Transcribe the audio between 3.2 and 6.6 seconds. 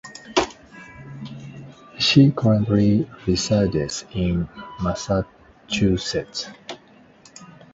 resides in Massachusetts.